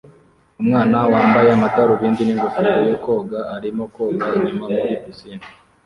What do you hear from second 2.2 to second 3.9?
n'ingofero yo koga arimo